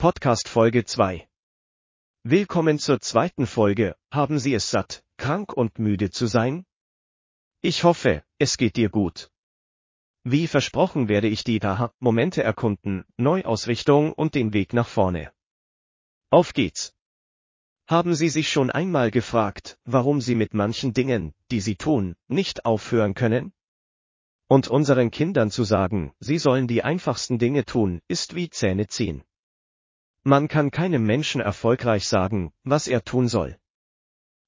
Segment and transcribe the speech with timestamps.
[0.00, 1.28] Podcast Folge 2.
[2.22, 3.96] Willkommen zur zweiten Folge.
[4.12, 6.64] Haben Sie es satt, krank und müde zu sein?
[7.62, 9.32] Ich hoffe, es geht dir gut.
[10.22, 15.32] Wie versprochen werde ich die Aha-Momente erkunden, Neuausrichtung und den Weg nach vorne.
[16.30, 16.94] Auf geht's.
[17.88, 22.64] Haben Sie sich schon einmal gefragt, warum Sie mit manchen Dingen, die Sie tun, nicht
[22.64, 23.52] aufhören können?
[24.46, 29.24] Und unseren Kindern zu sagen, sie sollen die einfachsten Dinge tun, ist wie Zähne ziehen.
[30.28, 33.58] Man kann keinem Menschen erfolgreich sagen, was er tun soll.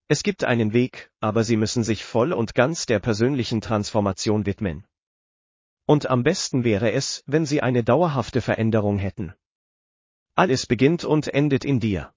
[0.09, 4.84] Es gibt einen Weg, aber Sie müssen sich voll und ganz der persönlichen Transformation widmen.
[5.87, 9.33] Und am besten wäre es, wenn Sie eine dauerhafte Veränderung hätten.
[10.34, 12.12] Alles beginnt und endet in dir.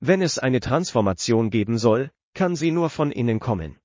[0.00, 3.80] Wenn es eine Transformation geben soll, kann sie nur von innen kommen.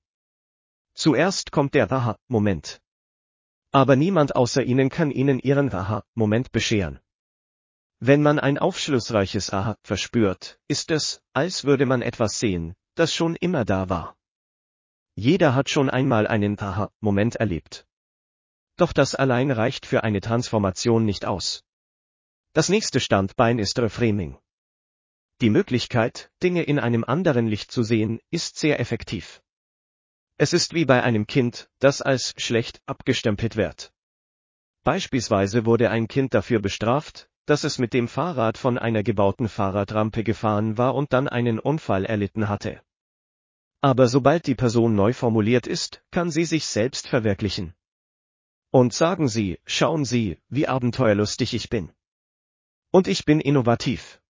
[0.92, 2.82] Zuerst kommt der Aha-Moment.
[3.72, 7.00] Aber niemand außer Ihnen kann Ihnen Ihren Aha-Moment bescheren.
[8.00, 13.36] Wenn man ein aufschlussreiches Aha verspürt, ist es, als würde man etwas sehen, das schon
[13.36, 14.16] immer da war.
[15.14, 17.86] Jeder hat schon einmal einen Aha-Moment erlebt.
[18.76, 21.62] Doch das allein reicht für eine Transformation nicht aus.
[22.52, 24.38] Das nächste Standbein ist Reframing.
[25.40, 29.42] Die Möglichkeit, Dinge in einem anderen Licht zu sehen, ist sehr effektiv.
[30.36, 33.92] Es ist wie bei einem Kind, das als schlecht abgestempelt wird.
[34.82, 40.24] Beispielsweise wurde ein Kind dafür bestraft, dass es mit dem Fahrrad von einer gebauten Fahrradrampe
[40.24, 42.80] gefahren war und dann einen Unfall erlitten hatte.
[43.80, 47.74] Aber sobald die Person neu formuliert ist, kann sie sich selbst verwirklichen.
[48.70, 51.92] Und sagen Sie, schauen Sie, wie abenteuerlustig ich bin.
[52.90, 54.20] Und ich bin innovativ.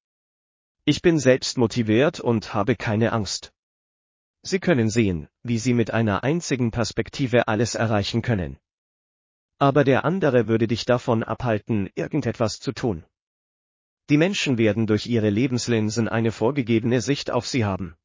[0.84, 3.54] Ich bin selbst motiviert und habe keine Angst.
[4.42, 8.58] Sie können sehen, wie Sie mit einer einzigen Perspektive alles erreichen können.
[9.64, 13.02] Aber der andere würde dich davon abhalten, irgendetwas zu tun.
[14.10, 17.96] Die Menschen werden durch ihre Lebenslinsen eine vorgegebene Sicht auf sie haben.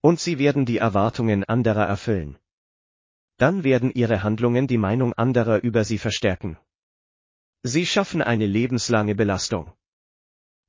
[0.00, 2.38] Und sie werden die Erwartungen anderer erfüllen.
[3.36, 6.56] Dann werden ihre Handlungen die Meinung anderer über sie verstärken.
[7.64, 9.72] Sie schaffen eine lebenslange Belastung.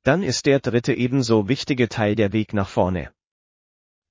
[0.01, 3.13] Dann ist der dritte ebenso wichtige Teil der Weg nach vorne.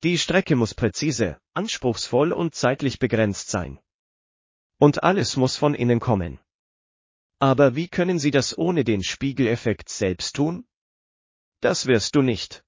[0.04, 3.80] Die Strecke muss präzise, anspruchsvoll und zeitlich begrenzt sein.
[4.80, 6.40] Und alles muss von innen kommen.
[7.38, 10.66] Aber wie können Sie das ohne den Spiegeleffekt selbst tun?
[11.60, 12.64] Das wirst du nicht.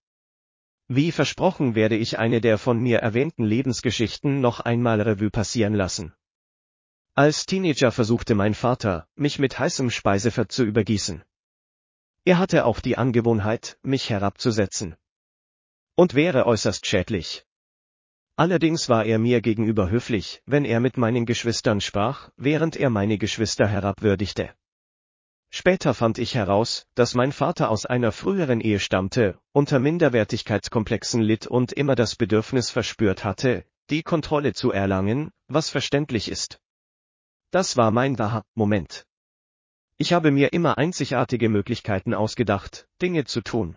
[0.89, 6.15] Wie versprochen werde ich eine der von mir erwähnten Lebensgeschichten noch einmal Revue passieren lassen.
[7.15, 11.25] Als Teenager versuchte mein Vater, mich mit heißem Speisefett zu übergießen.
[12.25, 14.97] Er hatte auch die Angewohnheit, mich herabzusetzen
[15.95, 17.47] und wäre äußerst schädlich.
[18.43, 23.17] Allerdings war er mir gegenüber höflich, wenn er mit meinen Geschwistern sprach, während er meine
[23.17, 24.51] Geschwister herabwürdigte.
[25.49, 31.47] Später fand ich heraus, dass mein Vater aus einer früheren Ehe stammte, unter Minderwertigkeitskomplexen litt
[31.47, 36.59] und immer das Bedürfnis verspürt hatte, die Kontrolle zu erlangen, was verständlich ist.
[37.53, 39.07] Das war mein Aha-Moment.
[39.99, 43.77] Ich habe mir immer einzigartige Möglichkeiten ausgedacht, Dinge zu tun.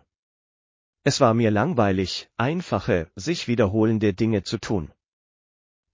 [1.08, 4.92] Es war mir langweilig, einfache, sich wiederholende Dinge zu tun.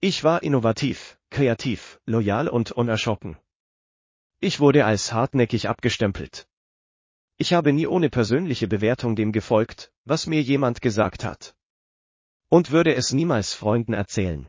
[0.00, 3.36] Ich war innovativ, kreativ, loyal und unerschrocken.
[4.40, 6.48] Ich wurde als hartnäckig abgestempelt.
[7.36, 11.54] Ich habe nie ohne persönliche Bewertung dem gefolgt, was mir jemand gesagt hat.
[12.48, 14.48] Und würde es niemals Freunden erzählen.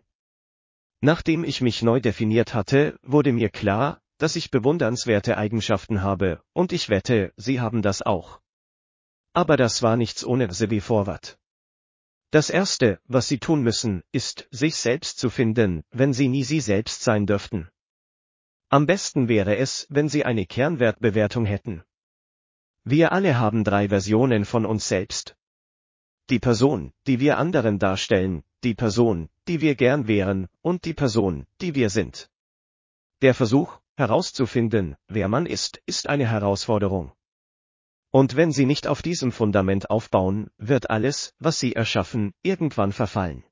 [1.02, 6.72] Nachdem ich mich neu definiert hatte, wurde mir klar, dass ich bewundernswerte Eigenschaften habe, und
[6.72, 8.40] ich wette, Sie haben das auch.
[9.34, 11.40] Aber das war nichts ohne Way Forward.
[12.30, 16.60] Das Erste, was Sie tun müssen, ist, sich selbst zu finden, wenn Sie nie Sie
[16.60, 17.70] selbst sein dürften.
[18.70, 21.84] Am besten wäre es, wenn Sie eine Kernwertbewertung hätten.
[22.84, 25.36] Wir alle haben drei Versionen von uns selbst.
[26.30, 31.46] Die Person, die wir anderen darstellen, die Person, die wir gern wären, und die Person,
[31.62, 32.30] die wir sind.
[33.22, 37.14] Der Versuch, herauszufinden, wer man ist, ist eine Herausforderung.
[38.16, 43.44] Und wenn Sie nicht auf diesem Fundament aufbauen, wird alles, was Sie erschaffen, irgendwann verfallen.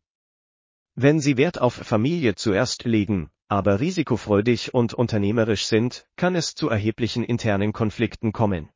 [0.93, 6.69] Wenn Sie Wert auf Familie zuerst legen, aber risikofreudig und unternehmerisch sind, kann es zu
[6.69, 8.69] erheblichen internen Konflikten kommen.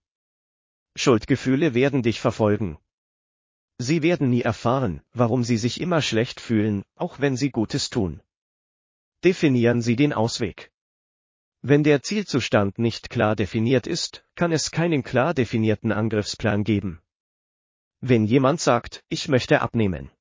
[0.96, 2.80] Schuldgefühle werden dich verfolgen.
[3.78, 8.22] Sie werden nie erfahren, warum Sie sich immer schlecht fühlen, auch wenn Sie Gutes tun.
[9.24, 10.72] Definieren Sie den Ausweg.
[11.68, 17.02] Wenn der Zielzustand nicht klar definiert ist, kann es keinen klar definierten Angriffsplan geben.
[18.02, 20.12] Wenn jemand sagt, ich möchte abnehmen.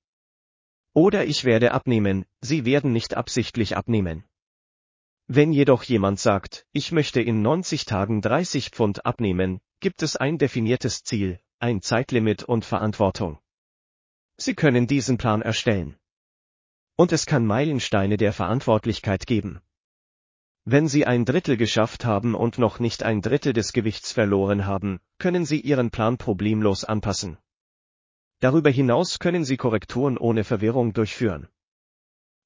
[0.94, 4.24] Oder ich werde abnehmen, sie werden nicht absichtlich abnehmen.
[5.26, 10.38] Wenn jedoch jemand sagt, ich möchte in 90 Tagen 30 Pfund abnehmen, gibt es ein
[10.38, 13.38] definiertes Ziel, ein Zeitlimit und Verantwortung.
[14.38, 15.98] Sie können diesen Plan erstellen.
[16.96, 19.60] Und es kann Meilensteine der Verantwortlichkeit geben.
[20.66, 24.98] Wenn Sie ein Drittel geschafft haben und noch nicht ein Drittel des Gewichts verloren haben,
[25.18, 27.36] können Sie Ihren Plan problemlos anpassen.
[28.40, 31.48] Darüber hinaus können Sie Korrekturen ohne Verwirrung durchführen.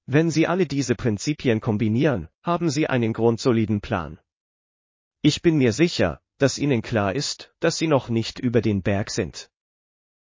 [0.07, 4.19] Wenn Sie alle diese Prinzipien kombinieren, haben Sie einen grundsoliden Plan.
[5.23, 9.11] Ich bin mir sicher, dass Ihnen klar ist, dass Sie noch nicht über den Berg
[9.11, 9.51] sind.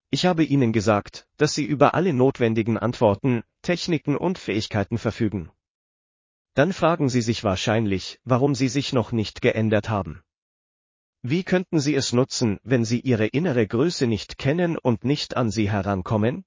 [0.09, 5.51] Ich habe Ihnen gesagt, dass Sie über alle notwendigen Antworten, Techniken und Fähigkeiten verfügen.
[6.57, 10.23] Dann fragen Sie sich wahrscheinlich, warum Sie sich noch nicht geändert haben.
[11.21, 15.51] Wie könnten Sie es nutzen, wenn Sie Ihre innere Größe nicht kennen und nicht an
[15.51, 16.45] sie herankommen?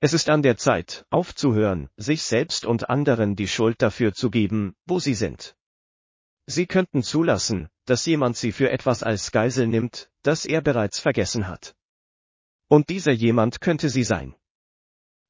[0.00, 4.74] Es ist an der Zeit, aufzuhören, sich selbst und anderen die Schuld dafür zu geben,
[4.84, 5.56] wo Sie sind.
[6.44, 11.48] Sie könnten zulassen, dass jemand Sie für etwas als Geisel nimmt, das er bereits vergessen
[11.48, 11.74] hat.
[12.68, 14.34] Und dieser jemand könnte Sie sein.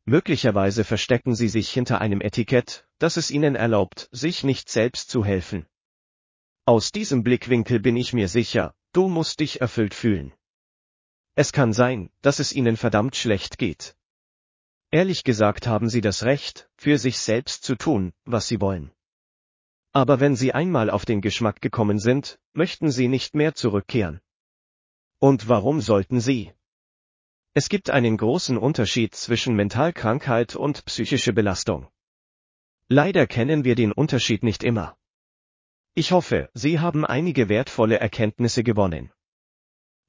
[0.08, 5.24] Möglicherweise verstecken Sie sich hinter einem Etikett, das es Ihnen erlaubt, sich nicht selbst zu
[5.24, 5.66] helfen.
[6.64, 10.32] Aus diesem Blickwinkel bin ich mir sicher, du musst dich erfüllt fühlen.
[11.34, 13.96] Es kann sein, dass es Ihnen verdammt schlecht geht.
[14.92, 18.92] Ehrlich gesagt haben Sie das Recht, für sich selbst zu tun, was Sie wollen.
[19.92, 24.20] Aber wenn Sie einmal auf den Geschmack gekommen sind, möchten Sie nicht mehr zurückkehren.
[25.18, 26.52] Und warum sollten Sie?
[27.58, 31.88] Es gibt einen großen Unterschied zwischen Mentalkrankheit und psychische Belastung.
[32.90, 34.94] Leider kennen wir den Unterschied nicht immer.
[35.94, 39.10] Ich hoffe, Sie haben einige wertvolle Erkenntnisse gewonnen.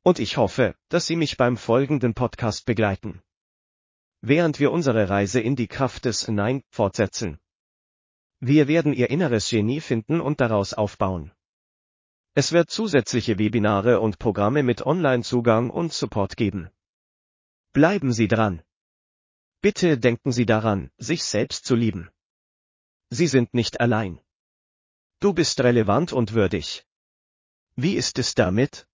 [0.03, 3.21] Und ich hoffe, dass Sie mich beim folgenden Podcast begleiten.
[4.19, 7.39] Während wir unsere Reise in die Kraft des Nein fortsetzen.
[8.41, 11.31] Wir werden Ihr inneres Genie finden und daraus aufbauen.
[12.33, 16.69] Es wird zusätzliche Webinare und Programme mit Online-Zugang und Support geben.
[17.77, 18.63] Bleiben Sie dran.
[19.61, 22.09] Bitte denken Sie daran, sich selbst zu lieben.
[23.11, 24.19] Sie sind nicht allein.
[25.19, 26.87] Du bist relevant und würdig.
[27.75, 28.87] Wie ist es damit?